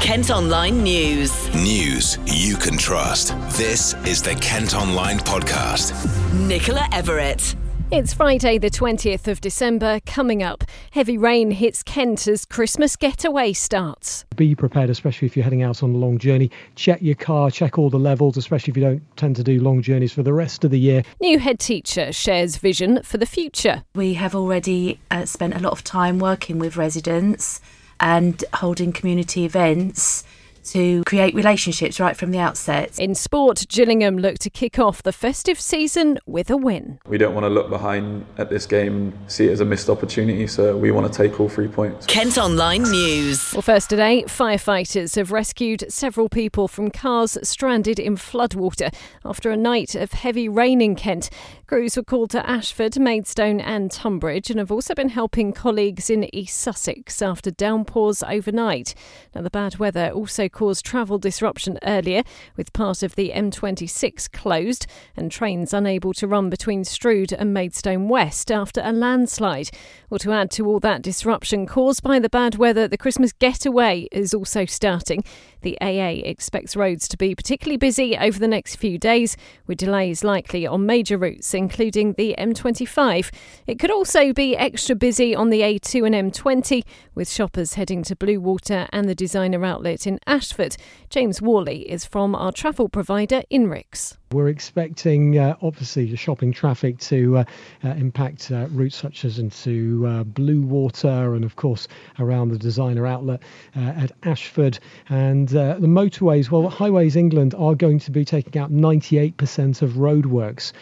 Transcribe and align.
Kent 0.00 0.30
Online 0.30 0.82
News. 0.82 1.48
News 1.54 2.18
you 2.26 2.56
can 2.56 2.76
trust. 2.76 3.28
This 3.56 3.94
is 4.06 4.20
the 4.22 4.34
Kent 4.34 4.74
Online 4.74 5.18
Podcast. 5.18 5.92
Nicola 6.34 6.88
Everett. 6.92 7.54
It's 7.90 8.14
Friday, 8.14 8.58
the 8.58 8.70
20th 8.70 9.28
of 9.28 9.40
December. 9.40 10.00
Coming 10.06 10.42
up, 10.42 10.64
heavy 10.92 11.18
rain 11.18 11.50
hits 11.50 11.82
Kent 11.82 12.26
as 12.26 12.44
Christmas 12.44 12.96
getaway 12.96 13.52
starts. 13.52 14.24
Be 14.34 14.54
prepared, 14.54 14.90
especially 14.90 15.26
if 15.26 15.36
you're 15.36 15.44
heading 15.44 15.62
out 15.62 15.82
on 15.82 15.94
a 15.94 15.98
long 15.98 16.18
journey. 16.18 16.50
Check 16.74 17.02
your 17.02 17.14
car, 17.14 17.50
check 17.50 17.78
all 17.78 17.90
the 17.90 17.98
levels, 17.98 18.36
especially 18.36 18.70
if 18.72 18.76
you 18.76 18.82
don't 18.82 19.16
tend 19.16 19.36
to 19.36 19.44
do 19.44 19.60
long 19.60 19.82
journeys 19.82 20.12
for 20.12 20.22
the 20.22 20.32
rest 20.32 20.64
of 20.64 20.70
the 20.70 20.80
year. 20.80 21.02
New 21.20 21.38
head 21.38 21.60
teacher 21.60 22.12
shares 22.12 22.56
vision 22.56 23.02
for 23.02 23.18
the 23.18 23.26
future. 23.26 23.84
We 23.94 24.14
have 24.14 24.34
already 24.34 24.98
uh, 25.10 25.26
spent 25.26 25.54
a 25.54 25.60
lot 25.60 25.72
of 25.72 25.84
time 25.84 26.18
working 26.18 26.58
with 26.58 26.76
residents 26.76 27.60
and 28.00 28.44
holding 28.54 28.92
community 28.92 29.44
events 29.44 30.24
to 30.64 31.02
create 31.04 31.34
relationships 31.34 31.98
right 31.98 32.16
from 32.16 32.30
the 32.30 32.38
outset. 32.38 32.98
In 32.98 33.14
sport, 33.14 33.66
Gillingham 33.68 34.18
look 34.18 34.38
to 34.40 34.50
kick 34.50 34.78
off 34.78 35.02
the 35.02 35.12
festive 35.12 35.60
season 35.60 36.18
with 36.26 36.50
a 36.50 36.56
win. 36.56 36.98
We 37.06 37.18
don't 37.18 37.34
want 37.34 37.44
to 37.44 37.50
look 37.50 37.68
behind 37.68 38.26
at 38.38 38.50
this 38.50 38.66
game 38.66 38.96
and 38.96 39.30
see 39.30 39.48
it 39.48 39.52
as 39.52 39.60
a 39.60 39.64
missed 39.64 39.88
opportunity, 39.88 40.46
so 40.46 40.76
we 40.76 40.90
want 40.90 41.12
to 41.12 41.16
take 41.16 41.40
all 41.40 41.48
three 41.48 41.68
points. 41.68 42.06
Kent 42.06 42.38
Online 42.38 42.82
News. 42.82 43.52
Well, 43.52 43.62
first 43.62 43.90
today, 43.90 44.24
firefighters 44.26 45.16
have 45.16 45.32
rescued 45.32 45.84
several 45.88 46.28
people 46.28 46.68
from 46.68 46.90
cars 46.90 47.38
stranded 47.42 47.98
in 47.98 48.16
floodwater 48.16 48.94
after 49.24 49.50
a 49.50 49.56
night 49.56 49.94
of 49.94 50.12
heavy 50.12 50.48
rain 50.48 50.80
in 50.80 50.94
Kent. 50.94 51.30
Crews 51.66 51.96
were 51.96 52.02
called 52.02 52.30
to 52.30 52.48
Ashford, 52.48 52.98
Maidstone, 52.98 53.58
and 53.60 53.90
Tonbridge, 53.90 54.50
and 54.50 54.58
have 54.58 54.70
also 54.70 54.94
been 54.94 55.08
helping 55.08 55.52
colleagues 55.52 56.10
in 56.10 56.28
East 56.34 56.58
Sussex 56.58 57.22
after 57.22 57.50
downpours 57.50 58.22
overnight. 58.22 58.94
Now, 59.34 59.40
the 59.42 59.50
bad 59.50 59.78
weather 59.78 60.10
also 60.10 60.48
caused 60.52 60.84
travel 60.84 61.18
disruption 61.18 61.78
earlier, 61.82 62.22
with 62.56 62.72
part 62.72 63.02
of 63.02 63.16
the 63.16 63.32
M26 63.34 64.30
closed 64.32 64.86
and 65.16 65.32
trains 65.32 65.74
unable 65.74 66.12
to 66.14 66.28
run 66.28 66.50
between 66.50 66.84
Strood 66.84 67.32
and 67.32 67.52
Maidstone 67.52 68.08
West 68.08 68.52
after 68.52 68.80
a 68.84 68.92
landslide. 68.92 69.70
Well, 70.10 70.18
to 70.20 70.32
add 70.32 70.50
to 70.52 70.66
all 70.66 70.78
that 70.80 71.02
disruption 71.02 71.66
caused 71.66 72.02
by 72.02 72.18
the 72.18 72.28
bad 72.28 72.56
weather, 72.56 72.86
the 72.86 72.98
Christmas 72.98 73.32
getaway 73.32 74.08
is 74.12 74.34
also 74.34 74.64
starting. 74.64 75.24
The 75.62 75.78
AA 75.80 76.22
expects 76.24 76.76
roads 76.76 77.06
to 77.08 77.16
be 77.16 77.34
particularly 77.34 77.76
busy 77.76 78.16
over 78.16 78.38
the 78.38 78.48
next 78.48 78.76
few 78.76 78.98
days, 78.98 79.36
with 79.66 79.78
delays 79.78 80.24
likely 80.24 80.66
on 80.66 80.86
major 80.86 81.16
routes, 81.16 81.54
including 81.54 82.14
the 82.14 82.34
M25. 82.38 83.30
It 83.66 83.78
could 83.78 83.90
also 83.90 84.32
be 84.32 84.56
extra 84.56 84.96
busy 84.96 85.34
on 85.34 85.50
the 85.50 85.60
A2 85.60 86.06
and 86.06 86.32
M20, 86.32 86.82
with 87.14 87.30
shoppers 87.30 87.74
heading 87.74 88.02
to 88.04 88.16
Bluewater 88.16 88.88
and 88.92 89.08
the 89.08 89.14
designer 89.14 89.64
outlet 89.64 90.06
in 90.06 90.18
Ashford. 90.42 90.76
James 91.08 91.40
Worley 91.40 91.88
is 91.88 92.04
from 92.04 92.34
our 92.34 92.50
travel 92.50 92.88
provider, 92.88 93.42
Inrix. 93.48 94.16
We're 94.32 94.48
expecting, 94.48 95.38
uh, 95.38 95.56
obviously, 95.60 96.06
the 96.06 96.16
shopping 96.16 96.52
traffic 96.52 96.98
to 97.00 97.38
uh, 97.38 97.44
uh, 97.84 97.88
impact 97.88 98.50
uh, 98.50 98.66
routes 98.70 98.96
such 98.96 99.26
as 99.26 99.38
into 99.38 100.06
uh, 100.06 100.24
Bluewater 100.24 101.36
and, 101.36 101.44
of 101.44 101.54
course, 101.56 101.86
around 102.18 102.48
the 102.48 102.56
designer 102.56 103.06
outlet 103.06 103.42
uh, 103.76 103.80
at 103.80 104.12
Ashford. 104.22 104.78
And 105.10 105.48
the 105.48 105.76
motorways, 105.82 106.50
well, 106.50 106.68
Highways 106.70 107.14
England 107.14 107.54
are 107.54 107.74
going 107.74 107.98
to 108.00 108.10
be 108.10 108.24
taking 108.24 108.60
out 108.60 108.72
98% 108.72 109.82
of 109.82 109.92
roadworks 109.92 110.72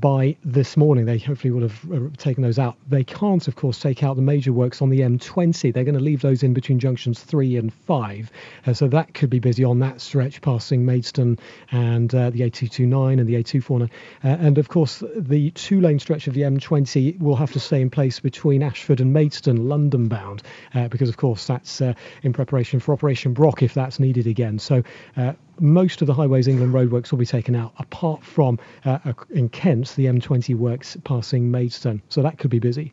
by 0.00 0.36
this 0.44 0.76
morning. 0.76 1.04
They 1.04 1.18
hopefully 1.18 1.52
will 1.52 1.68
have 1.68 2.16
taken 2.16 2.42
those 2.42 2.58
out. 2.58 2.76
They 2.88 3.04
can't, 3.04 3.46
of 3.46 3.54
course, 3.54 3.78
take 3.78 4.02
out 4.02 4.16
the 4.16 4.22
major 4.22 4.52
works 4.52 4.82
on 4.82 4.90
the 4.90 5.00
M20. 5.00 5.72
They're 5.72 5.84
going 5.84 5.94
to 5.94 6.00
leave 6.00 6.22
those 6.22 6.42
in 6.42 6.52
between 6.52 6.80
junctions 6.80 7.20
3 7.20 7.56
and 7.58 7.72
5. 7.72 8.30
so 8.72 8.88
that 8.88 9.14
could 9.14 9.30
be 9.30 9.38
busy 9.38 9.62
on 9.62 9.78
that 9.80 10.00
stretch, 10.00 10.42
passing 10.42 10.84
Maidstone 10.84 11.38
and 11.70 12.10
the 12.10 12.42
A229 12.88 13.20
and 13.20 13.28
the 13.28 13.34
A249. 13.34 13.82
Uh, 13.82 13.88
and 14.22 14.58
of 14.58 14.68
course, 14.68 15.02
the 15.16 15.50
two 15.52 15.80
lane 15.80 15.98
stretch 15.98 16.26
of 16.26 16.34
the 16.34 16.42
M20 16.42 17.20
will 17.20 17.36
have 17.36 17.52
to 17.52 17.60
stay 17.60 17.80
in 17.80 17.90
place 17.90 18.20
between 18.20 18.62
Ashford 18.62 19.00
and 19.00 19.12
Maidstone, 19.12 19.68
London 19.68 20.08
bound, 20.08 20.42
uh, 20.74 20.88
because 20.88 21.08
of 21.08 21.16
course 21.16 21.46
that's 21.46 21.80
uh, 21.80 21.94
in 22.22 22.32
preparation 22.32 22.80
for 22.80 22.92
Operation 22.92 23.32
Brock 23.32 23.62
if 23.62 23.74
that's 23.74 23.98
needed 23.98 24.26
again. 24.26 24.58
So 24.58 24.82
uh, 25.16 25.32
most 25.60 26.00
of 26.00 26.06
the 26.06 26.14
Highways 26.14 26.48
England 26.48 26.72
roadworks 26.72 27.10
will 27.10 27.18
be 27.18 27.26
taken 27.26 27.54
out, 27.54 27.72
apart 27.78 28.24
from 28.24 28.58
uh, 28.84 28.98
in 29.30 29.48
Kent, 29.48 29.94
the 29.96 30.06
M20 30.06 30.54
works 30.54 30.96
passing 31.04 31.50
Maidstone. 31.50 32.02
So 32.08 32.22
that 32.22 32.38
could 32.38 32.50
be 32.50 32.58
busy. 32.58 32.92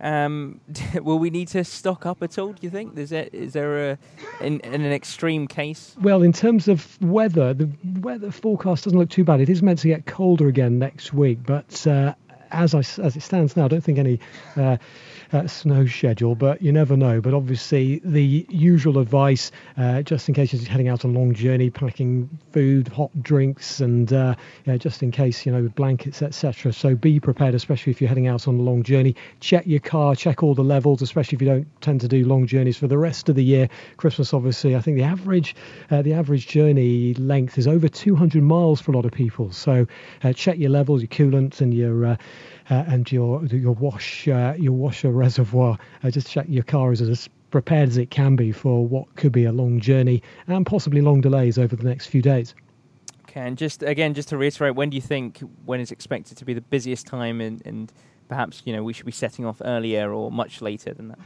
Um, 0.00 0.60
will 0.94 1.18
we 1.18 1.30
need 1.30 1.48
to 1.48 1.64
stock 1.64 2.06
up 2.06 2.22
at 2.22 2.38
all? 2.38 2.52
Do 2.52 2.58
you 2.62 2.70
think? 2.70 2.96
Is 2.96 3.10
there 3.10 3.28
is 3.32 3.52
there 3.52 3.90
a 3.90 3.98
in, 4.40 4.60
in, 4.60 4.82
an 4.82 4.92
extreme 4.92 5.46
case? 5.46 5.96
Well, 6.00 6.22
in 6.22 6.32
terms 6.32 6.68
of 6.68 7.00
weather, 7.02 7.54
the 7.54 7.70
weather 8.00 8.30
forecast 8.30 8.84
doesn't 8.84 8.98
look 8.98 9.10
too 9.10 9.24
bad. 9.24 9.40
It 9.40 9.48
is 9.48 9.62
meant 9.62 9.80
to 9.80 9.88
get 9.88 10.06
colder 10.06 10.48
again 10.48 10.78
next 10.78 11.12
week, 11.12 11.38
but 11.44 11.86
uh, 11.86 12.14
as 12.50 12.74
I, 12.74 12.80
as 12.80 13.16
it 13.16 13.22
stands 13.22 13.56
now, 13.56 13.66
I 13.66 13.68
don't 13.68 13.82
think 13.82 13.98
any 13.98 14.20
uh, 14.56 14.76
uh, 15.32 15.46
snow 15.46 15.86
schedule, 15.86 16.34
but 16.34 16.62
you 16.62 16.72
never 16.72 16.96
know. 16.96 17.20
But 17.20 17.34
obviously, 17.34 18.00
the 18.04 18.46
usual 18.48 18.98
advice, 18.98 19.50
uh, 19.76 20.02
just 20.02 20.28
in 20.28 20.34
case 20.34 20.52
you're 20.52 20.62
heading 20.64 20.88
out 20.88 21.04
on 21.04 21.14
a 21.14 21.18
long 21.18 21.34
journey, 21.34 21.70
packing 21.70 22.28
food, 22.52 22.88
hot 22.88 23.10
drinks, 23.22 23.80
and 23.80 24.12
uh, 24.12 24.34
just 24.78 25.02
in 25.02 25.10
case, 25.10 25.44
you 25.44 25.52
know, 25.52 25.68
blankets, 25.68 26.22
etc. 26.22 26.72
So 26.72 26.94
be 26.94 27.20
prepared, 27.20 27.54
especially 27.54 27.90
if 27.90 28.00
you're 28.00 28.08
heading 28.08 28.26
out 28.26 28.48
on 28.48 28.58
a 28.58 28.62
long 28.62 28.82
journey. 28.82 29.16
Check 29.40 29.66
your 29.66 29.80
car, 29.80 30.14
check 30.14 30.42
all 30.42 30.54
the 30.54 30.64
levels, 30.64 31.02
especially 31.02 31.36
if 31.36 31.42
you 31.42 31.48
don't 31.48 31.82
tend 31.82 32.00
to 32.00 32.08
do 32.08 32.24
long 32.24 32.46
journeys 32.46 32.76
for 32.76 32.86
the 32.86 32.98
rest 32.98 33.28
of 33.28 33.36
the 33.36 33.44
year. 33.44 33.68
Christmas, 33.96 34.32
obviously, 34.32 34.76
I 34.76 34.80
think 34.80 34.96
the 34.96 35.04
average 35.04 35.54
uh, 35.90 36.02
the 36.02 36.14
average 36.14 36.46
journey 36.46 37.14
length 37.14 37.58
is 37.58 37.66
over 37.66 37.88
200 37.88 38.42
miles 38.42 38.80
for 38.80 38.92
a 38.92 38.94
lot 38.94 39.04
of 39.04 39.12
people. 39.12 39.52
So 39.52 39.86
uh, 40.22 40.32
check 40.32 40.58
your 40.58 40.70
levels, 40.70 41.02
your 41.02 41.08
coolant, 41.08 41.60
and 41.60 41.74
your 41.74 42.18
and 42.68 43.10
your 43.10 43.44
your 43.46 43.74
wash 43.74 44.26
your 44.26 44.72
washer 44.72 45.10
reservoir. 45.10 45.78
Uh, 46.02 46.10
just 46.10 46.30
check 46.30 46.46
your 46.48 46.64
car 46.64 46.92
is 46.92 47.00
as 47.00 47.28
prepared 47.50 47.88
as 47.88 47.96
it 47.96 48.10
can 48.10 48.36
be 48.36 48.52
for 48.52 48.86
what 48.86 49.14
could 49.16 49.32
be 49.32 49.44
a 49.44 49.52
long 49.52 49.80
journey 49.80 50.22
and 50.46 50.66
possibly 50.66 51.00
long 51.00 51.20
delays 51.20 51.58
over 51.58 51.74
the 51.74 51.84
next 51.84 52.06
few 52.06 52.20
days. 52.20 52.54
Okay, 53.28 53.40
and 53.40 53.58
just 53.58 53.82
again, 53.82 54.14
just 54.14 54.28
to 54.30 54.38
reiterate, 54.38 54.74
when 54.74 54.90
do 54.90 54.96
you 54.96 55.02
think 55.02 55.40
when 55.64 55.80
is 55.80 55.90
expected 55.90 56.36
to 56.38 56.44
be 56.44 56.54
the 56.54 56.60
busiest 56.60 57.06
time, 57.06 57.40
and, 57.40 57.62
and 57.66 57.92
perhaps 58.28 58.62
you 58.64 58.72
know 58.74 58.82
we 58.82 58.92
should 58.92 59.06
be 59.06 59.12
setting 59.12 59.44
off 59.44 59.60
earlier 59.64 60.12
or 60.12 60.30
much 60.30 60.62
later 60.62 60.94
than 60.94 61.08
that? 61.08 61.18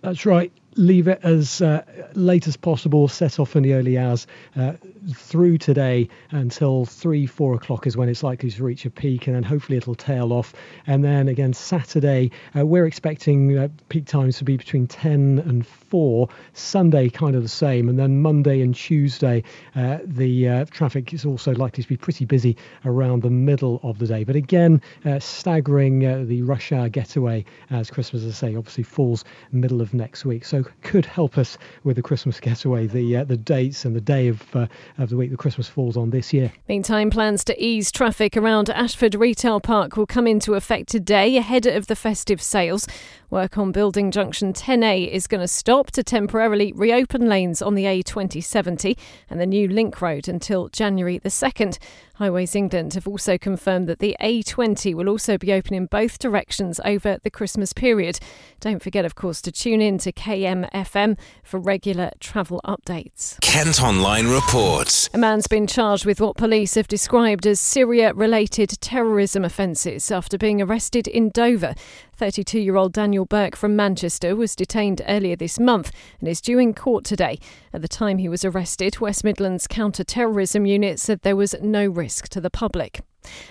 That's 0.00 0.26
right. 0.26 0.52
Leave 0.76 1.06
it 1.06 1.20
as 1.22 1.60
uh, 1.60 1.84
late 2.14 2.48
as 2.48 2.56
possible. 2.56 3.06
Set 3.06 3.38
off 3.38 3.56
in 3.56 3.62
the 3.62 3.74
early 3.74 3.98
hours 3.98 4.26
uh, 4.56 4.72
through 5.14 5.58
today 5.58 6.08
until 6.30 6.86
three, 6.86 7.26
four 7.26 7.54
o'clock 7.54 7.86
is 7.86 7.94
when 7.94 8.08
it's 8.08 8.22
likely 8.22 8.50
to 8.50 8.64
reach 8.64 8.86
a 8.86 8.90
peak, 8.90 9.26
and 9.26 9.36
then 9.36 9.42
hopefully 9.42 9.76
it'll 9.76 9.94
tail 9.94 10.32
off. 10.32 10.54
And 10.86 11.04
then 11.04 11.28
again, 11.28 11.52
Saturday, 11.52 12.30
uh, 12.56 12.64
we're 12.64 12.86
expecting 12.86 13.58
uh, 13.58 13.68
peak 13.90 14.06
times 14.06 14.38
to 14.38 14.44
be 14.44 14.56
between 14.56 14.86
10 14.86 15.42
and 15.46 15.66
4. 15.66 16.28
Sunday, 16.54 17.10
kind 17.10 17.36
of 17.36 17.42
the 17.42 17.48
same. 17.50 17.90
And 17.90 17.98
then 17.98 18.22
Monday 18.22 18.62
and 18.62 18.74
Tuesday, 18.74 19.44
uh, 19.76 19.98
the 20.04 20.48
uh, 20.48 20.64
traffic 20.70 21.12
is 21.12 21.26
also 21.26 21.52
likely 21.52 21.82
to 21.82 21.88
be 21.88 21.98
pretty 21.98 22.24
busy 22.24 22.56
around 22.86 23.22
the 23.22 23.30
middle 23.30 23.78
of 23.82 23.98
the 23.98 24.06
day. 24.06 24.24
But 24.24 24.36
again, 24.36 24.80
staggering 25.18 26.26
the 26.26 26.42
rush 26.42 26.72
hour 26.72 26.88
getaway 26.88 27.44
as 27.68 27.90
Christmas, 27.90 28.22
as 28.22 28.30
I 28.42 28.48
say, 28.48 28.56
obviously 28.56 28.84
falls 28.84 29.24
middle 29.50 29.82
of 29.82 29.92
next 29.92 30.24
week. 30.24 30.46
So 30.46 30.61
could 30.82 31.06
help 31.06 31.38
us 31.38 31.58
with 31.84 31.96
the 31.96 32.02
Christmas 32.02 32.40
getaway, 32.40 32.86
the 32.86 33.18
uh, 33.18 33.24
the 33.24 33.36
dates 33.36 33.84
and 33.84 33.94
the 33.94 34.00
day 34.00 34.28
of 34.28 34.56
uh, 34.56 34.66
of 34.98 35.10
the 35.10 35.16
week 35.16 35.30
the 35.30 35.36
Christmas 35.36 35.68
falls 35.68 35.96
on 35.96 36.10
this 36.10 36.32
year. 36.32 36.52
Meantime, 36.68 37.10
plans 37.10 37.44
to 37.44 37.64
ease 37.64 37.90
traffic 37.90 38.36
around 38.36 38.70
Ashford 38.70 39.14
Retail 39.14 39.60
Park 39.60 39.96
will 39.96 40.06
come 40.06 40.26
into 40.26 40.54
effect 40.54 40.88
today 40.88 41.36
ahead 41.36 41.66
of 41.66 41.86
the 41.86 41.96
festive 41.96 42.40
sales. 42.40 42.86
Work 43.30 43.56
on 43.56 43.72
building 43.72 44.10
junction 44.10 44.52
10A 44.52 45.10
is 45.10 45.26
going 45.26 45.40
to 45.40 45.48
stop 45.48 45.90
to 45.92 46.02
temporarily 46.02 46.70
reopen 46.74 47.30
lanes 47.30 47.62
on 47.62 47.74
the 47.74 47.84
A2070 47.84 48.98
and 49.30 49.40
the 49.40 49.46
new 49.46 49.66
link 49.66 50.02
road 50.02 50.28
until 50.28 50.68
January 50.68 51.16
the 51.16 51.30
2nd. 51.30 51.78
Highways 52.22 52.54
England 52.54 52.94
have 52.94 53.08
also 53.08 53.36
confirmed 53.36 53.88
that 53.88 53.98
the 53.98 54.14
A20 54.20 54.94
will 54.94 55.08
also 55.08 55.36
be 55.36 55.52
open 55.52 55.74
in 55.74 55.86
both 55.86 56.20
directions 56.20 56.80
over 56.84 57.18
the 57.24 57.30
Christmas 57.30 57.72
period. 57.72 58.20
Don't 58.60 58.80
forget, 58.80 59.04
of 59.04 59.16
course, 59.16 59.42
to 59.42 59.50
tune 59.50 59.80
in 59.80 59.98
to 59.98 60.12
KMFM 60.12 61.18
for 61.42 61.58
regular 61.58 62.12
travel 62.20 62.60
updates. 62.64 63.40
Kent 63.40 63.82
Online 63.82 64.28
reports. 64.28 65.10
A 65.12 65.18
man's 65.18 65.48
been 65.48 65.66
charged 65.66 66.06
with 66.06 66.20
what 66.20 66.36
police 66.36 66.76
have 66.76 66.86
described 66.86 67.44
as 67.44 67.58
Syria 67.58 68.14
related 68.14 68.80
terrorism 68.80 69.44
offences 69.44 70.12
after 70.12 70.38
being 70.38 70.62
arrested 70.62 71.08
in 71.08 71.30
Dover. 71.30 71.74
32 72.22 72.60
year 72.60 72.76
old 72.76 72.92
Daniel 72.92 73.24
Burke 73.24 73.56
from 73.56 73.74
Manchester 73.74 74.36
was 74.36 74.54
detained 74.54 75.02
earlier 75.08 75.34
this 75.34 75.58
month 75.58 75.90
and 76.20 76.28
is 76.28 76.40
due 76.40 76.56
in 76.56 76.72
court 76.72 77.04
today. 77.04 77.36
At 77.72 77.82
the 77.82 77.88
time 77.88 78.18
he 78.18 78.28
was 78.28 78.44
arrested, 78.44 79.00
West 79.00 79.24
Midlands 79.24 79.66
counter 79.66 80.04
terrorism 80.04 80.64
unit 80.64 81.00
said 81.00 81.22
there 81.22 81.34
was 81.34 81.56
no 81.60 81.84
risk 81.84 82.28
to 82.28 82.40
the 82.40 82.48
public. 82.48 83.00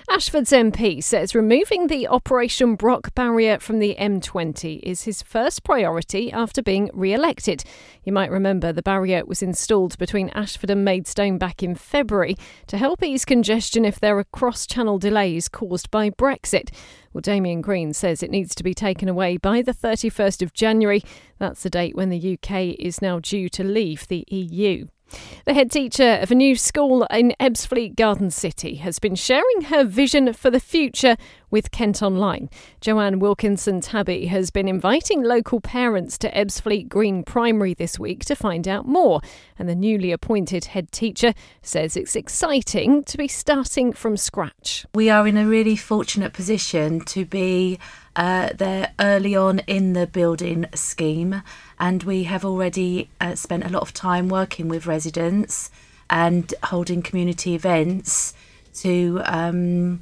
Ashford's 0.10 0.52
MP 0.52 1.02
says 1.02 1.34
removing 1.34 1.88
the 1.88 2.08
Operation 2.08 2.76
Brock 2.76 3.16
barrier 3.16 3.60
from 3.60 3.80
the 3.80 3.96
M20 3.98 4.80
is 4.84 5.04
his 5.04 5.22
first 5.22 5.64
priority 5.64 6.32
after 6.32 6.62
being 6.62 6.90
re 6.94 7.14
elected. 7.14 7.64
You 8.04 8.12
might 8.12 8.32
remember 8.32 8.74
the 8.74 8.82
barrier 8.82 9.26
was 9.26 9.42
installed 9.42 9.98
between 9.98 10.30
Ashford 10.30 10.70
and 10.70 10.84
Maidstone 10.84 11.38
back 11.38 11.64
in 11.64 11.76
February 11.76 12.36
to 12.68 12.78
help 12.78 13.02
ease 13.04 13.26
congestion 13.26 13.86
if 13.86 14.00
there 14.00 14.18
are 14.18 14.26
cross 14.26 14.68
channel 14.68 15.00
delays 15.00 15.48
caused 15.48 15.90
by 15.92 16.10
Brexit. 16.10 16.70
Well, 17.14 17.22
Damian 17.22 17.62
Green 17.62 17.94
says 17.94 18.22
it 18.22 18.32
needs 18.32 18.56
to 18.56 18.64
be 18.64 18.74
taken 18.74 19.08
away 19.08 19.38
by 19.38 19.62
the 19.62 19.74
31st 19.74 20.42
of 20.42 20.54
January. 20.54 21.04
That's 21.40 21.64
the 21.64 21.70
date 21.70 21.96
when 21.96 22.10
the 22.10 22.38
UK 22.38 22.76
is 22.80 23.02
now 23.02 23.20
due 23.20 23.50
to 23.50 23.64
leave 23.64 24.08
the 24.08 24.26
EU. 24.28 24.88
The 25.46 25.54
head 25.54 25.72
teacher 25.72 26.20
of 26.22 26.32
a 26.32 26.36
new 26.36 26.56
school 26.56 27.04
in 27.06 27.34
Ebbsfleet 27.40 27.96
Garden 27.96 28.30
City 28.30 28.76
has 28.76 29.00
been 29.00 29.16
sharing 29.16 29.62
her 29.70 29.84
vision 29.84 30.34
for 30.34 30.50
the 30.50 30.60
future 30.60 31.18
with 31.52 31.70
Kent 31.70 32.02
Online. 32.02 32.50
Joanne 32.80 33.20
Wilkinson 33.20 33.82
Tabby 33.82 34.26
has 34.28 34.50
been 34.50 34.68
inviting 34.68 35.22
local 35.22 35.62
parents 35.62 36.18
to 36.20 36.32
Ebbsfleet 36.32 36.88
Green 36.88 37.24
Primary 37.24 37.74
this 37.74 38.00
week 38.00 38.26
to 38.26 38.36
find 38.36 38.68
out 38.68 38.88
more. 38.88 39.22
And 39.60 39.70
the 39.70 39.76
newly 39.76 40.12
appointed 40.12 40.66
head 40.66 40.92
teacher 40.92 41.34
says 41.62 41.96
it's 41.96 42.16
exciting 42.16 43.04
to 43.04 43.18
be 43.18 43.28
starting 43.28 43.94
from 43.94 44.18
scratch. 44.18 44.86
We 44.96 45.10
are 45.10 45.28
in 45.28 45.38
a 45.38 45.46
really 45.46 45.76
fortunate 45.76 46.34
position 46.34 47.02
to 47.02 47.26
be 47.26 47.78
uh, 48.16 48.50
there 48.56 48.94
early 49.00 49.36
on 49.36 49.60
in 49.60 49.94
the 49.94 50.08
building 50.08 50.66
scheme, 50.74 51.44
and 51.80 52.04
we 52.04 52.24
have 52.24 52.44
already 52.44 53.10
uh, 53.20 53.36
spent 53.36 53.66
a 53.66 53.70
lot 53.70 53.82
of 53.82 53.94
time 53.94 54.28
working 54.30 54.68
with 54.68 54.86
residents 54.86 55.70
and 56.10 56.54
holding 56.64 57.02
community 57.02 57.56
events 57.56 58.34
to 58.74 59.22
um, 59.26 60.00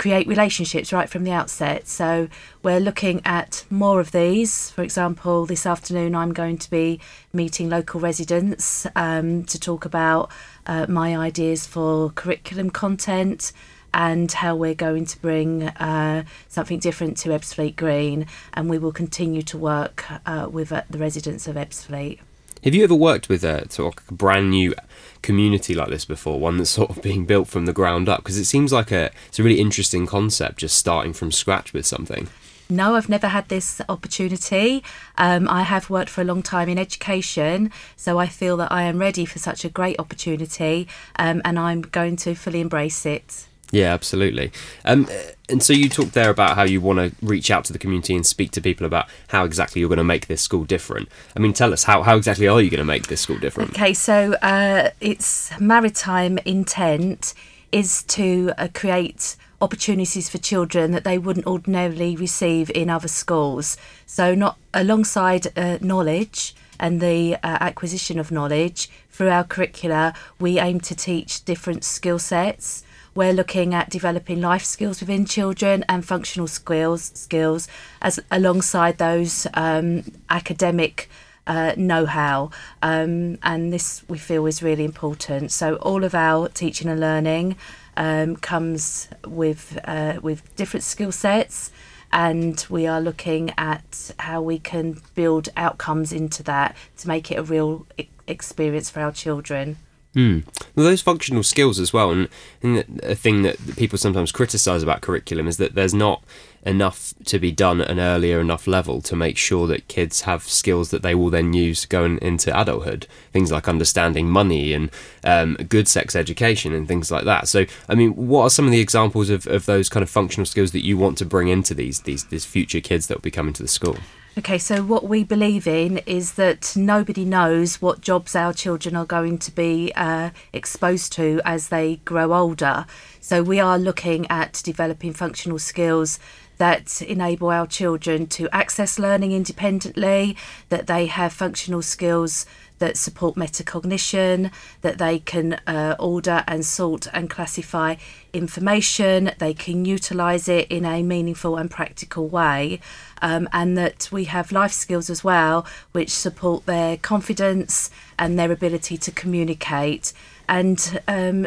create 0.00 0.26
relationships 0.26 0.94
right 0.94 1.10
from 1.10 1.24
the 1.24 1.30
outset. 1.30 1.86
So 1.86 2.28
we're 2.62 2.80
looking 2.80 3.20
at 3.26 3.66
more 3.68 4.00
of 4.00 4.12
these. 4.12 4.70
For 4.70 4.82
example, 4.82 5.44
this 5.44 5.66
afternoon 5.66 6.14
I'm 6.14 6.32
going 6.32 6.56
to 6.56 6.70
be 6.70 7.00
meeting 7.34 7.68
local 7.68 8.00
residents 8.00 8.86
um, 8.96 9.44
to 9.44 9.60
talk 9.60 9.84
about 9.84 10.30
uh, 10.66 10.86
my 10.88 11.14
ideas 11.14 11.66
for 11.66 12.08
curriculum 12.12 12.70
content 12.70 13.52
and 13.92 14.32
how 14.32 14.56
we're 14.56 14.74
going 14.74 15.04
to 15.04 15.20
bring 15.20 15.64
uh, 15.64 16.24
something 16.48 16.78
different 16.78 17.18
to 17.18 17.28
Ebbsfleet 17.28 17.76
Green, 17.76 18.24
and 18.54 18.70
we 18.70 18.78
will 18.78 18.92
continue 18.92 19.42
to 19.42 19.58
work 19.58 20.06
uh, 20.24 20.48
with 20.50 20.72
uh, 20.72 20.82
the 20.88 20.96
residents 20.96 21.46
of 21.46 21.56
Ebbsfleet. 21.56 22.20
Have 22.62 22.74
you 22.74 22.84
ever 22.84 22.94
worked 22.94 23.30
with 23.30 23.42
a 23.42 23.70
sort 23.70 23.96
of 23.96 24.18
brand 24.18 24.50
new 24.50 24.74
community 25.22 25.74
like 25.74 25.88
this 25.88 26.04
before? 26.04 26.38
One 26.38 26.58
that's 26.58 26.68
sort 26.68 26.90
of 26.90 27.00
being 27.02 27.24
built 27.24 27.48
from 27.48 27.64
the 27.64 27.72
ground 27.72 28.08
up? 28.08 28.20
Because 28.20 28.36
it 28.36 28.44
seems 28.44 28.70
like 28.72 28.90
a 28.90 29.10
it's 29.28 29.38
a 29.38 29.42
really 29.42 29.60
interesting 29.60 30.06
concept, 30.06 30.58
just 30.58 30.76
starting 30.76 31.14
from 31.14 31.32
scratch 31.32 31.72
with 31.72 31.86
something. 31.86 32.28
No, 32.68 32.94
I've 32.94 33.08
never 33.08 33.28
had 33.28 33.48
this 33.48 33.80
opportunity. 33.88 34.84
Um, 35.18 35.48
I 35.48 35.62
have 35.62 35.90
worked 35.90 36.10
for 36.10 36.20
a 36.20 36.24
long 36.24 36.42
time 36.42 36.68
in 36.68 36.78
education, 36.78 37.72
so 37.96 38.18
I 38.18 38.26
feel 38.26 38.56
that 38.58 38.70
I 38.70 38.82
am 38.82 38.98
ready 38.98 39.24
for 39.24 39.40
such 39.40 39.64
a 39.64 39.68
great 39.68 39.98
opportunity, 39.98 40.86
um, 41.16 41.42
and 41.44 41.58
I'm 41.58 41.80
going 41.80 42.14
to 42.16 42.34
fully 42.34 42.60
embrace 42.60 43.04
it. 43.04 43.48
Yeah, 43.72 43.92
absolutely. 43.92 44.52
Um, 44.84 45.08
and 45.48 45.62
so 45.62 45.72
you 45.72 45.88
talked 45.88 46.12
there 46.12 46.30
about 46.30 46.56
how 46.56 46.62
you 46.62 46.80
want 46.80 46.98
to 46.98 47.24
reach 47.24 47.50
out 47.50 47.64
to 47.66 47.72
the 47.72 47.78
community 47.78 48.14
and 48.14 48.24
speak 48.24 48.50
to 48.52 48.60
people 48.60 48.86
about 48.86 49.08
how 49.28 49.44
exactly 49.44 49.80
you're 49.80 49.88
going 49.88 49.98
to 49.98 50.04
make 50.04 50.26
this 50.26 50.42
school 50.42 50.64
different. 50.64 51.08
I 51.36 51.40
mean, 51.40 51.52
tell 51.52 51.72
us 51.72 51.84
how, 51.84 52.02
how 52.02 52.16
exactly 52.16 52.46
are 52.48 52.60
you 52.60 52.70
going 52.70 52.78
to 52.78 52.84
make 52.84 53.08
this 53.08 53.20
school 53.20 53.38
different? 53.38 53.70
Okay, 53.70 53.94
so 53.94 54.34
uh, 54.42 54.90
its 55.00 55.50
maritime 55.60 56.38
intent 56.38 57.34
is 57.72 58.02
to 58.04 58.52
uh, 58.58 58.68
create 58.74 59.36
opportunities 59.60 60.28
for 60.28 60.38
children 60.38 60.92
that 60.92 61.04
they 61.04 61.18
wouldn't 61.18 61.46
ordinarily 61.46 62.16
receive 62.16 62.70
in 62.70 62.88
other 62.88 63.08
schools. 63.08 63.76
So, 64.06 64.34
not 64.34 64.56
alongside 64.72 65.46
uh, 65.56 65.78
knowledge 65.80 66.54
and 66.80 67.00
the 67.00 67.36
uh, 67.36 67.58
acquisition 67.60 68.18
of 68.18 68.32
knowledge 68.32 68.90
through 69.10 69.28
our 69.28 69.44
curricula, 69.44 70.14
we 70.40 70.58
aim 70.58 70.80
to 70.80 70.94
teach 70.96 71.44
different 71.44 71.84
skill 71.84 72.18
sets. 72.18 72.82
We're 73.14 73.32
looking 73.32 73.74
at 73.74 73.90
developing 73.90 74.40
life 74.40 74.64
skills 74.64 75.00
within 75.00 75.26
children 75.26 75.84
and 75.88 76.04
functional 76.04 76.48
skills 76.48 77.12
skills 77.14 77.68
as 78.00 78.18
alongside 78.30 78.98
those 78.98 79.46
um, 79.54 80.04
academic 80.28 81.08
uh, 81.46 81.72
know-how, 81.76 82.50
um, 82.82 83.38
and 83.42 83.72
this 83.72 84.02
we 84.08 84.18
feel 84.18 84.46
is 84.46 84.62
really 84.62 84.84
important. 84.84 85.50
So 85.50 85.76
all 85.76 86.04
of 86.04 86.14
our 86.14 86.48
teaching 86.48 86.88
and 86.88 87.00
learning 87.00 87.56
um, 87.96 88.36
comes 88.36 89.08
with 89.26 89.78
uh, 89.84 90.20
with 90.22 90.54
different 90.56 90.84
skill 90.84 91.12
sets, 91.12 91.72
and 92.12 92.66
we 92.68 92.86
are 92.86 93.00
looking 93.00 93.52
at 93.56 94.12
how 94.18 94.42
we 94.42 94.58
can 94.58 95.00
build 95.14 95.48
outcomes 95.56 96.12
into 96.12 96.42
that 96.44 96.76
to 96.98 97.08
make 97.08 97.30
it 97.30 97.36
a 97.36 97.42
real 97.42 97.86
experience 98.26 98.90
for 98.90 99.00
our 99.00 99.12
children. 99.12 99.76
Mm. 100.14 100.44
Well, 100.74 100.86
those 100.86 101.02
functional 101.02 101.44
skills 101.44 101.78
as 101.78 101.92
well, 101.92 102.10
and, 102.10 102.28
and 102.62 103.00
a 103.04 103.14
thing 103.14 103.42
that 103.42 103.76
people 103.76 103.96
sometimes 103.96 104.32
criticise 104.32 104.82
about 104.82 105.02
curriculum 105.02 105.46
is 105.46 105.56
that 105.58 105.74
there's 105.74 105.94
not 105.94 106.24
enough 106.62 107.14
to 107.24 107.38
be 107.38 107.50
done 107.50 107.80
at 107.80 107.90
an 107.90 107.98
earlier 107.98 108.40
enough 108.40 108.66
level 108.66 109.00
to 109.00 109.16
make 109.16 109.36
sure 109.36 109.66
that 109.66 109.88
kids 109.88 110.22
have 110.22 110.42
skills 110.42 110.90
that 110.90 111.02
they 111.02 111.14
will 111.14 111.30
then 111.30 111.52
use 111.52 111.86
going 111.86 112.18
into 112.18 112.58
adulthood. 112.58 113.06
Things 113.32 113.50
like 113.50 113.68
understanding 113.68 114.28
money 114.28 114.72
and 114.72 114.90
um, 115.24 115.54
good 115.68 115.88
sex 115.88 116.14
education 116.14 116.74
and 116.74 116.86
things 116.86 117.10
like 117.10 117.24
that. 117.24 117.48
So, 117.48 117.66
I 117.88 117.94
mean, 117.94 118.14
what 118.14 118.42
are 118.42 118.50
some 118.50 118.66
of 118.66 118.72
the 118.72 118.80
examples 118.80 119.30
of, 119.30 119.46
of 119.46 119.66
those 119.66 119.88
kind 119.88 120.02
of 120.02 120.10
functional 120.10 120.46
skills 120.46 120.72
that 120.72 120.84
you 120.84 120.98
want 120.98 121.18
to 121.18 121.24
bring 121.24 121.48
into 121.48 121.74
these 121.74 122.00
these, 122.00 122.24
these 122.26 122.44
future 122.44 122.80
kids 122.80 123.06
that 123.06 123.16
will 123.18 123.22
be 123.22 123.30
coming 123.30 123.52
to 123.54 123.62
the 123.62 123.68
school? 123.68 123.96
Okay, 124.38 124.58
so 124.58 124.84
what 124.84 125.08
we 125.08 125.24
believe 125.24 125.66
in 125.66 125.98
is 126.06 126.34
that 126.34 126.76
nobody 126.76 127.24
knows 127.24 127.82
what 127.82 128.00
jobs 128.00 128.36
our 128.36 128.52
children 128.52 128.94
are 128.94 129.04
going 129.04 129.38
to 129.38 129.50
be 129.50 129.92
uh, 129.96 130.30
exposed 130.52 131.12
to 131.14 131.40
as 131.44 131.68
they 131.68 131.96
grow 132.04 132.32
older. 132.32 132.86
So 133.22 133.42
we 133.42 133.60
are 133.60 133.78
looking 133.78 134.26
at 134.30 134.62
developing 134.64 135.12
functional 135.12 135.58
skills 135.58 136.18
that 136.56 137.00
enable 137.02 137.50
our 137.50 137.66
children 137.66 138.26
to 138.26 138.48
access 138.54 138.98
learning 138.98 139.32
independently, 139.32 140.36
that 140.70 140.86
they 140.86 141.06
have 141.06 141.32
functional 141.32 141.82
skills 141.82 142.46
that 142.78 142.96
support 142.96 143.36
metacognition, 143.36 144.50
that 144.80 144.96
they 144.96 145.18
can 145.18 145.54
uh, 145.66 145.96
order 145.98 146.42
and 146.46 146.64
sort 146.64 147.06
and 147.12 147.28
classify 147.28 147.94
information, 148.32 149.32
they 149.38 149.52
can 149.52 149.84
utilise 149.84 150.48
it 150.48 150.66
in 150.68 150.86
a 150.86 151.02
meaningful 151.02 151.56
and 151.56 151.70
practical 151.70 152.26
way, 152.26 152.80
um, 153.20 153.48
and 153.52 153.76
that 153.76 154.08
we 154.10 154.24
have 154.24 154.50
life 154.50 154.72
skills 154.72 155.10
as 155.10 155.22
well, 155.22 155.66
which 155.92 156.10
support 156.10 156.64
their 156.66 156.96
confidence 156.96 157.90
and 158.18 158.38
their 158.38 158.50
ability 158.50 158.96
to 158.96 159.10
communicate, 159.10 160.14
and 160.48 161.00
um, 161.06 161.46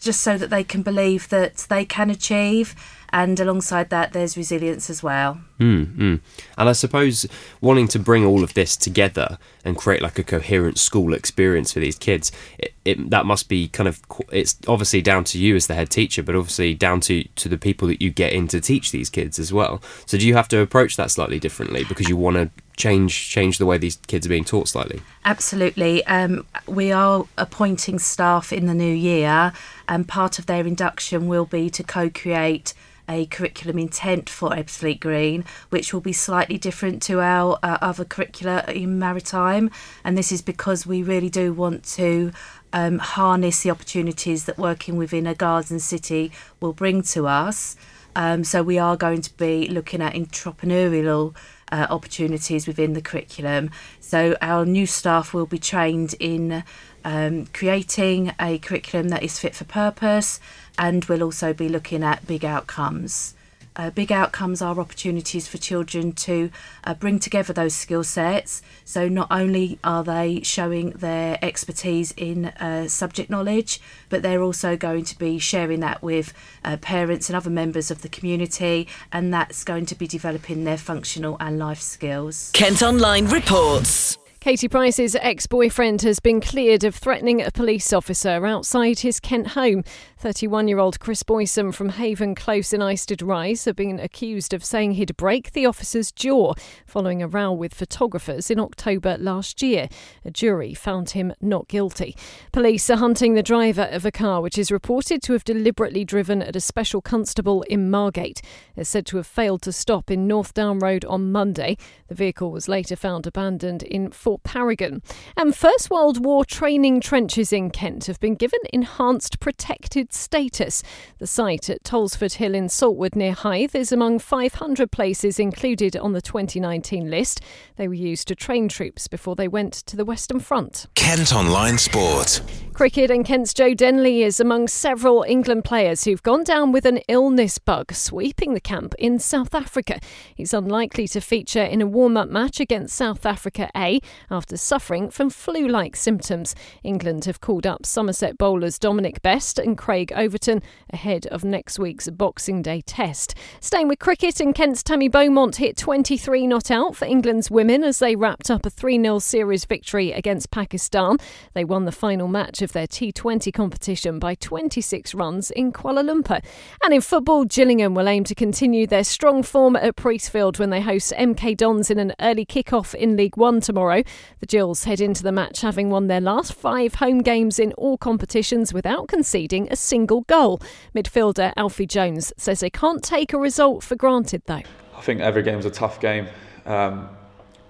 just 0.00 0.20
so 0.20 0.38
that 0.38 0.50
they 0.50 0.64
can 0.64 0.82
believe 0.82 1.28
that 1.28 1.56
they 1.68 1.84
can 1.84 2.10
achieve. 2.10 2.74
And 3.10 3.38
alongside 3.40 3.90
that 3.90 4.12
there's 4.12 4.36
resilience 4.36 4.90
as 4.90 5.02
well 5.02 5.40
mm, 5.58 5.86
mm. 5.96 6.20
and 6.56 6.68
i 6.68 6.72
suppose 6.72 7.26
wanting 7.60 7.88
to 7.88 7.98
bring 7.98 8.24
all 8.24 8.42
of 8.42 8.54
this 8.54 8.76
together 8.76 9.38
and 9.64 9.76
create 9.76 10.02
like 10.02 10.18
a 10.18 10.24
coherent 10.24 10.78
school 10.78 11.12
experience 11.12 11.72
for 11.72 11.80
these 11.80 11.98
kids 11.98 12.32
it, 12.58 12.72
it, 12.84 13.10
that 13.10 13.26
must 13.26 13.48
be 13.48 13.68
kind 13.68 13.88
of 13.88 14.00
it's 14.32 14.56
obviously 14.66 15.02
down 15.02 15.24
to 15.24 15.38
you 15.38 15.54
as 15.54 15.66
the 15.66 15.74
head 15.74 15.90
teacher 15.90 16.22
but 16.22 16.34
obviously 16.34 16.74
down 16.74 17.00
to 17.00 17.24
to 17.36 17.48
the 17.48 17.58
people 17.58 17.88
that 17.88 18.00
you 18.00 18.10
get 18.10 18.32
in 18.32 18.48
to 18.48 18.60
teach 18.60 18.92
these 18.92 19.10
kids 19.10 19.38
as 19.38 19.52
well. 19.52 19.82
So 20.06 20.18
do 20.18 20.26
you 20.26 20.34
have 20.34 20.48
to 20.48 20.60
approach 20.60 20.96
that 20.96 21.10
slightly 21.10 21.38
differently 21.38 21.84
because 21.84 22.08
you 22.08 22.16
want 22.16 22.36
to 22.36 22.50
change 22.76 23.28
change 23.30 23.58
the 23.58 23.66
way 23.66 23.78
these 23.78 23.96
kids 24.06 24.26
are 24.26 24.28
being 24.28 24.44
taught 24.44 24.68
slightly? 24.68 25.00
Absolutely. 25.24 26.04
Um, 26.06 26.46
we 26.66 26.92
are 26.92 27.26
appointing 27.36 27.98
staff 27.98 28.52
in 28.52 28.66
the 28.66 28.74
new 28.74 28.94
year 28.94 29.52
and 29.88 30.06
part 30.06 30.38
of 30.38 30.46
their 30.46 30.66
induction 30.66 31.28
will 31.28 31.46
be 31.46 31.70
to 31.70 31.82
co-create 31.82 32.74
a 33.08 33.26
curriculum 33.26 33.78
intent 33.78 34.28
for 34.28 34.50
Ebbsfleet 34.50 35.00
Green, 35.00 35.44
which 35.70 35.92
will 35.92 36.00
be 36.00 36.12
slightly 36.12 36.58
different 36.58 37.02
to 37.02 37.20
our 37.20 37.58
uh, 37.62 37.78
other 37.80 38.04
curricula 38.04 38.64
in 38.68 38.98
maritime. 38.98 39.70
And 40.04 40.16
this 40.16 40.32
is 40.32 40.42
because 40.42 40.86
we 40.86 41.02
really 41.02 41.30
do 41.30 41.52
want 41.52 41.84
to 41.96 42.32
um, 42.72 42.98
harness 42.98 43.62
the 43.62 43.70
opportunities 43.70 44.44
that 44.44 44.58
working 44.58 44.96
within 44.96 45.26
a 45.26 45.34
garden 45.34 45.80
city 45.80 46.32
will 46.60 46.72
bring 46.72 47.02
to 47.02 47.26
us. 47.26 47.76
Um, 48.16 48.42
so 48.44 48.62
we 48.62 48.78
are 48.78 48.96
going 48.96 49.22
to 49.22 49.36
be 49.36 49.68
looking 49.68 50.02
at 50.02 50.14
entrepreneurial 50.14 51.36
uh, 51.70 51.86
opportunities 51.90 52.66
within 52.66 52.94
the 52.94 53.02
curriculum. 53.02 53.70
So 54.00 54.36
our 54.40 54.64
new 54.64 54.86
staff 54.86 55.34
will 55.34 55.46
be 55.46 55.58
trained 55.58 56.14
in 56.18 56.64
um, 57.04 57.46
creating 57.52 58.32
a 58.40 58.58
curriculum 58.58 59.08
that 59.10 59.22
is 59.22 59.38
fit 59.38 59.54
for 59.54 59.64
purpose 59.64 60.40
and 60.78 61.04
we'll 61.04 61.22
also 61.22 61.52
be 61.52 61.68
looking 61.68 62.02
at 62.02 62.26
big 62.26 62.44
outcomes. 62.44 63.34
Uh, 63.78 63.90
big 63.90 64.10
outcomes 64.10 64.60
are 64.60 64.80
opportunities 64.80 65.46
for 65.46 65.56
children 65.56 66.10
to 66.10 66.50
uh, 66.82 66.94
bring 66.94 67.20
together 67.20 67.52
those 67.52 67.74
skill 67.74 68.02
sets. 68.02 68.60
So, 68.84 69.08
not 69.08 69.28
only 69.30 69.78
are 69.84 70.02
they 70.02 70.42
showing 70.42 70.90
their 70.90 71.38
expertise 71.40 72.12
in 72.16 72.46
uh, 72.46 72.88
subject 72.88 73.30
knowledge, 73.30 73.80
but 74.08 74.22
they're 74.22 74.42
also 74.42 74.76
going 74.76 75.04
to 75.04 75.16
be 75.16 75.38
sharing 75.38 75.78
that 75.80 76.02
with 76.02 76.32
uh, 76.64 76.76
parents 76.78 77.28
and 77.28 77.36
other 77.36 77.50
members 77.50 77.90
of 77.92 78.02
the 78.02 78.08
community, 78.08 78.88
and 79.12 79.32
that's 79.32 79.62
going 79.62 79.86
to 79.86 79.94
be 79.94 80.08
developing 80.08 80.64
their 80.64 80.78
functional 80.78 81.36
and 81.38 81.58
life 81.58 81.80
skills. 81.80 82.50
Kent 82.54 82.82
Online 82.82 83.26
reports. 83.26 84.18
Katie 84.40 84.68
Price's 84.68 85.16
ex 85.16 85.48
boyfriend 85.48 86.02
has 86.02 86.20
been 86.20 86.40
cleared 86.40 86.84
of 86.84 86.94
threatening 86.94 87.42
a 87.42 87.50
police 87.50 87.92
officer 87.92 88.46
outside 88.46 89.00
his 89.00 89.18
Kent 89.18 89.48
home. 89.48 89.82
31 90.18 90.68
year 90.68 90.78
old 90.78 91.00
Kris 91.00 91.24
Boyson 91.24 91.72
from 91.72 91.90
Haven 91.90 92.36
Close 92.36 92.72
in 92.72 92.80
Istead 92.80 93.26
Rise 93.26 93.64
had 93.64 93.74
been 93.74 93.98
accused 93.98 94.54
of 94.54 94.64
saying 94.64 94.92
he'd 94.92 95.16
break 95.16 95.52
the 95.52 95.66
officer's 95.66 96.12
jaw 96.12 96.54
following 96.86 97.20
a 97.20 97.26
row 97.26 97.52
with 97.52 97.74
photographers 97.74 98.48
in 98.48 98.60
October 98.60 99.16
last 99.18 99.60
year. 99.60 99.88
A 100.24 100.30
jury 100.30 100.72
found 100.72 101.10
him 101.10 101.32
not 101.40 101.66
guilty. 101.66 102.16
Police 102.52 102.88
are 102.90 102.96
hunting 102.96 103.34
the 103.34 103.42
driver 103.42 103.88
of 103.90 104.04
a 104.06 104.12
car 104.12 104.40
which 104.40 104.56
is 104.56 104.70
reported 104.70 105.20
to 105.22 105.32
have 105.32 105.44
deliberately 105.44 106.04
driven 106.04 106.42
at 106.42 106.56
a 106.56 106.60
special 106.60 107.00
constable 107.00 107.62
in 107.62 107.90
Margate. 107.90 108.40
It's 108.76 108.88
said 108.88 109.04
to 109.06 109.16
have 109.16 109.26
failed 109.26 109.62
to 109.62 109.72
stop 109.72 110.12
in 110.12 110.28
Northdown 110.28 110.80
Road 110.80 111.04
on 111.04 111.32
Monday. 111.32 111.76
The 112.06 112.14
vehicle 112.14 112.52
was 112.52 112.68
later 112.68 112.94
found 112.94 113.26
abandoned 113.26 113.82
in 113.82 114.10
Paragon. 114.36 115.00
And 115.36 115.56
First 115.56 115.90
World 115.90 116.22
War 116.22 116.44
training 116.44 117.00
trenches 117.00 117.50
in 117.52 117.70
Kent 117.70 118.04
have 118.04 118.20
been 118.20 118.34
given 118.34 118.60
enhanced 118.70 119.40
protected 119.40 120.12
status. 120.12 120.82
The 121.18 121.26
site 121.26 121.70
at 121.70 121.84
Tolsford 121.84 122.34
Hill 122.34 122.54
in 122.54 122.66
Saltwood 122.66 123.16
near 123.16 123.32
Hythe 123.32 123.74
is 123.74 123.92
among 123.92 124.18
500 124.18 124.92
places 124.92 125.40
included 125.40 125.96
on 125.96 126.12
the 126.12 126.20
2019 126.20 127.08
list. 127.10 127.40
They 127.76 127.88
were 127.88 127.94
used 127.94 128.28
to 128.28 128.34
train 128.34 128.68
troops 128.68 129.08
before 129.08 129.36
they 129.36 129.48
went 129.48 129.72
to 129.72 129.96
the 129.96 130.04
Western 130.04 130.40
Front. 130.40 130.86
Kent 130.94 131.32
Online 131.32 131.78
Sport. 131.78 132.42
Cricket 132.74 133.10
and 133.10 133.24
Kent's 133.24 133.52
Joe 133.52 133.74
Denley 133.74 134.22
is 134.22 134.38
among 134.38 134.68
several 134.68 135.24
England 135.24 135.64
players 135.64 136.04
who've 136.04 136.22
gone 136.22 136.44
down 136.44 136.70
with 136.70 136.84
an 136.84 137.00
illness 137.08 137.58
bug 137.58 137.92
sweeping 137.92 138.54
the 138.54 138.60
camp 138.60 138.94
in 138.98 139.18
South 139.18 139.54
Africa. 139.54 139.98
He's 140.34 140.54
unlikely 140.54 141.08
to 141.08 141.20
feature 141.20 141.62
in 141.62 141.82
a 141.82 141.86
warm 141.86 142.16
up 142.16 142.28
match 142.28 142.60
against 142.60 142.96
South 142.96 143.26
Africa 143.26 143.68
A 143.76 144.00
after 144.30 144.56
suffering 144.56 145.10
from 145.10 145.30
flu 145.30 145.68
like 145.68 145.96
symptoms. 145.96 146.54
England 146.82 147.24
have 147.24 147.40
called 147.40 147.66
up 147.66 147.86
Somerset 147.86 148.38
bowlers 148.38 148.78
Dominic 148.78 149.22
Bess 149.22 149.58
and 149.58 149.76
Craig 149.76 150.12
Overton 150.14 150.62
ahead 150.90 151.26
of 151.26 151.44
next 151.44 151.78
week's 151.78 152.08
Boxing 152.10 152.62
Day 152.62 152.80
test. 152.80 153.34
Staying 153.60 153.88
with 153.88 153.98
cricket, 153.98 154.40
and 154.40 154.54
Kent's 154.54 154.82
Tammy 154.82 155.08
Beaumont 155.08 155.56
hit 155.56 155.76
23 155.76 156.46
not 156.46 156.70
out 156.70 156.96
for 156.96 157.04
England's 157.04 157.50
women 157.50 157.82
as 157.82 157.98
they 157.98 158.16
wrapped 158.16 158.50
up 158.50 158.66
a 158.66 158.70
3 158.70 159.00
0 159.00 159.18
series 159.18 159.64
victory 159.64 160.12
against 160.12 160.50
Pakistan. 160.50 161.16
They 161.54 161.64
won 161.64 161.84
the 161.84 161.92
final 161.92 162.28
match 162.28 162.62
of 162.62 162.72
their 162.72 162.86
T20 162.86 163.52
competition 163.52 164.18
by 164.18 164.34
26 164.34 165.14
runs 165.14 165.50
in 165.50 165.72
Kuala 165.72 166.04
Lumpur. 166.04 166.44
And 166.82 166.94
in 166.94 167.00
football, 167.00 167.44
Gillingham 167.44 167.94
will 167.94 168.08
aim 168.08 168.24
to 168.24 168.34
continue 168.34 168.86
their 168.86 169.04
strong 169.04 169.42
form 169.42 169.76
at 169.76 169.96
Priestfield 169.96 170.58
when 170.58 170.70
they 170.70 170.80
host 170.80 171.12
MK 171.16 171.56
Dons 171.56 171.90
in 171.90 171.98
an 171.98 172.14
early 172.20 172.44
kick-off 172.44 172.94
in 172.94 173.16
League 173.16 173.36
One 173.36 173.60
tomorrow. 173.60 174.02
The 174.40 174.46
Gills 174.46 174.84
head 174.84 175.00
into 175.00 175.22
the 175.22 175.32
match 175.32 175.60
having 175.60 175.90
won 175.90 176.06
their 176.06 176.20
last 176.20 176.54
five 176.54 176.94
home 176.94 177.18
games 177.18 177.58
in 177.58 177.72
all 177.74 177.98
competitions 177.98 178.72
without 178.72 179.08
conceding 179.08 179.68
a 179.70 179.76
single 179.76 180.22
goal. 180.22 180.60
Midfielder 180.94 181.52
Alfie 181.56 181.86
Jones 181.86 182.32
says 182.36 182.60
they 182.60 182.70
can't 182.70 183.02
take 183.02 183.32
a 183.32 183.38
result 183.38 183.82
for 183.82 183.96
granted 183.96 184.42
though. 184.46 184.62
I 184.96 185.00
think 185.00 185.20
every 185.20 185.42
game's 185.42 185.64
a 185.64 185.70
tough 185.70 186.00
game. 186.00 186.26
Um, 186.66 187.08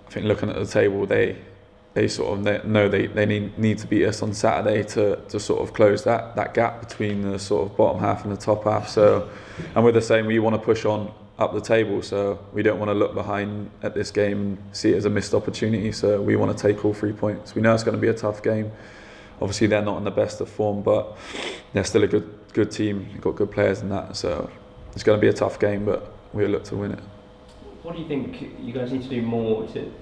I 0.06 0.10
think 0.10 0.26
looking 0.26 0.48
at 0.48 0.56
the 0.56 0.66
table, 0.66 1.06
they 1.06 1.36
they 1.94 2.06
sort 2.06 2.38
of 2.38 2.64
know 2.64 2.88
they, 2.88 3.06
they 3.06 3.26
need, 3.26 3.58
need 3.58 3.78
to 3.78 3.86
beat 3.86 4.06
us 4.06 4.22
on 4.22 4.32
Saturday 4.32 4.84
to, 4.84 5.16
to 5.28 5.40
sort 5.40 5.62
of 5.62 5.74
close 5.74 6.04
that, 6.04 6.36
that 6.36 6.54
gap 6.54 6.80
between 6.80 7.28
the 7.28 7.38
sort 7.38 7.68
of 7.68 7.76
bottom 7.76 8.00
half 8.00 8.24
and 8.24 8.32
the 8.32 8.40
top 8.40 8.64
half. 8.64 8.88
So, 8.88 9.28
and 9.74 9.84
we're 9.84 9.90
the 9.90 10.00
same. 10.00 10.26
We 10.26 10.38
want 10.38 10.54
to 10.54 10.62
push 10.62 10.84
on 10.84 11.12
up 11.38 11.54
the 11.54 11.60
table, 11.60 12.02
so 12.02 12.38
we 12.52 12.62
don't 12.62 12.78
want 12.78 12.88
to 12.88 12.94
look 12.94 13.14
behind 13.14 13.70
at 13.82 13.94
this 13.94 14.10
game 14.10 14.40
and 14.40 14.58
see 14.72 14.92
it 14.92 14.96
as 14.96 15.04
a 15.04 15.10
missed 15.10 15.34
opportunity. 15.34 15.92
So 15.92 16.20
we 16.20 16.34
want 16.36 16.56
to 16.56 16.60
take 16.60 16.84
all 16.84 16.92
three 16.92 17.12
points. 17.12 17.54
We 17.54 17.62
know 17.62 17.74
it's 17.74 17.84
going 17.84 17.96
to 17.96 18.00
be 18.00 18.08
a 18.08 18.14
tough 18.14 18.42
game. 18.42 18.72
Obviously, 19.40 19.68
they're 19.68 19.82
not 19.82 19.98
in 19.98 20.04
the 20.04 20.10
best 20.10 20.40
of 20.40 20.48
form, 20.48 20.82
but 20.82 21.16
they're 21.72 21.84
still 21.84 22.02
a 22.02 22.08
good 22.08 22.28
good 22.52 22.70
team. 22.70 23.08
They've 23.12 23.20
got 23.20 23.36
good 23.36 23.52
players 23.52 23.80
in 23.80 23.88
that, 23.90 24.16
so 24.16 24.50
it's 24.94 25.04
going 25.04 25.18
to 25.18 25.20
be 25.20 25.28
a 25.28 25.32
tough 25.32 25.60
game, 25.60 25.84
but 25.84 26.12
we'll 26.32 26.48
look 26.48 26.64
to 26.64 26.76
win 26.76 26.92
it. 26.92 27.00
What 27.82 27.94
do 27.94 28.02
you 28.02 28.08
think 28.08 28.58
you 28.60 28.72
guys 28.72 28.92
need 28.92 29.02
to 29.02 29.08
do 29.08 29.22
more 29.22 29.66
to 29.68 29.92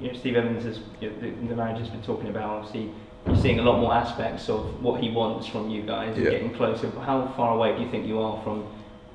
you 0.00 0.12
know, 0.12 0.18
Steve 0.18 0.36
Evans, 0.36 0.64
has, 0.64 0.80
you 1.00 1.10
know, 1.10 1.20
the, 1.20 1.30
the 1.48 1.56
manager's 1.56 1.88
been 1.88 2.02
talking 2.02 2.28
about, 2.28 2.50
obviously, 2.50 2.90
you're 3.26 3.36
seeing 3.36 3.58
a 3.58 3.62
lot 3.62 3.80
more 3.80 3.92
aspects 3.92 4.48
of 4.48 4.82
what 4.82 5.02
he 5.02 5.10
wants 5.10 5.46
from 5.46 5.68
you 5.68 5.82
guys 5.82 6.16
and 6.16 6.24
getting 6.24 6.54
closer. 6.54 6.88
How 7.00 7.32
far 7.36 7.54
away 7.54 7.76
do 7.76 7.82
you 7.82 7.90
think 7.90 8.06
you 8.06 8.20
are 8.20 8.40
from 8.42 8.66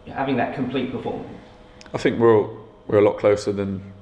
having 0.08 0.36
that 0.38 0.56
complete 0.56 0.92
performance? 0.92 1.30
I 1.94 1.98
think 1.98 2.20
we're 2.20 2.48
we're 2.88 3.00
a 3.00 3.02
lot 3.02 3.18
closer 3.18 3.52
than 3.52 3.94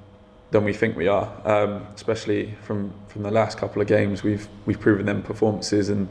than 0.51 0.63
we 0.63 0.73
think 0.73 0.97
we 0.97 1.07
are, 1.07 1.31
um, 1.45 1.87
especially 1.95 2.55
from, 2.61 2.93
from 3.07 3.23
the 3.23 3.31
last 3.31 3.57
couple 3.57 3.81
of 3.81 3.87
games. 3.87 4.23
We've 4.23 4.47
we've 4.65 4.79
proven 4.79 5.05
them 5.05 5.23
performances 5.23 5.89
and 5.89 6.09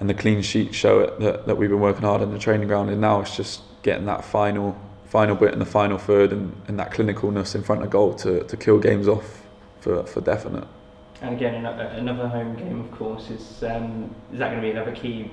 and 0.00 0.08
the 0.08 0.14
clean 0.14 0.42
sheet 0.42 0.74
show 0.74 1.00
it 1.00 1.18
that, 1.20 1.46
that 1.46 1.56
we've 1.56 1.70
been 1.70 1.80
working 1.80 2.02
hard 2.02 2.22
on 2.22 2.32
the 2.32 2.38
training 2.38 2.68
ground. 2.68 2.90
And 2.90 3.00
now 3.00 3.20
it's 3.20 3.36
just 3.36 3.62
getting 3.82 4.06
that 4.06 4.24
final 4.24 4.76
final 5.06 5.34
bit 5.34 5.52
in 5.52 5.58
the 5.58 5.66
final 5.66 5.98
third 5.98 6.32
and, 6.32 6.54
and 6.68 6.78
that 6.78 6.92
clinicalness 6.92 7.54
in 7.54 7.62
front 7.62 7.82
of 7.82 7.88
goal 7.88 8.12
to, 8.12 8.44
to 8.44 8.56
kill 8.58 8.78
games 8.78 9.08
off 9.08 9.42
for, 9.80 10.04
for 10.04 10.20
definite. 10.20 10.68
And 11.22 11.34
again, 11.34 11.64
another 11.64 12.28
home 12.28 12.54
game, 12.56 12.80
of 12.80 12.90
course, 12.92 13.30
is 13.30 13.64
um, 13.64 14.14
is 14.32 14.38
that 14.38 14.50
going 14.50 14.60
to 14.60 14.62
be 14.62 14.70
another 14.70 14.94
key 14.94 15.30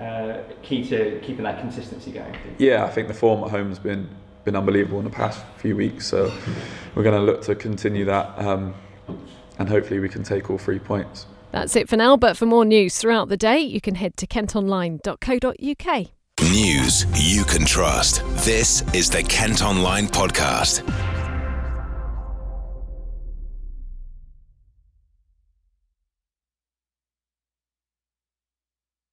uh, 0.00 0.38
key 0.62 0.88
to 0.88 1.20
keeping 1.22 1.44
that 1.44 1.60
consistency 1.60 2.10
going? 2.12 2.34
Yeah, 2.58 2.84
I 2.84 2.90
think 2.90 3.08
the 3.08 3.14
form 3.14 3.44
at 3.44 3.50
home 3.50 3.68
has 3.68 3.78
been 3.78 4.08
been 4.44 4.56
unbelievable 4.56 4.98
in 4.98 5.04
the 5.04 5.10
past 5.10 5.44
few 5.58 5.76
weeks, 5.76 6.06
so 6.06 6.32
we're 6.94 7.02
going 7.02 7.14
to 7.14 7.22
look 7.22 7.42
to 7.42 7.54
continue 7.54 8.04
that, 8.04 8.38
um, 8.38 8.74
and 9.58 9.68
hopefully 9.68 10.00
we 10.00 10.08
can 10.08 10.22
take 10.22 10.50
all 10.50 10.58
three 10.58 10.78
points. 10.78 11.26
That's 11.50 11.76
it 11.76 11.88
for 11.88 11.96
now, 11.96 12.16
but 12.16 12.36
for 12.36 12.46
more 12.46 12.64
news 12.64 12.98
throughout 12.98 13.28
the 13.28 13.36
day, 13.36 13.58
you 13.58 13.80
can 13.80 13.94
head 13.94 14.16
to 14.18 14.26
kentonline.co.uk. 14.26 16.06
News 16.40 17.06
you 17.16 17.44
can 17.44 17.64
trust. 17.64 18.22
This 18.44 18.82
is 18.94 19.10
the 19.10 19.22
Kent 19.24 19.62
Online 19.62 20.06
Podcast. 20.06 20.82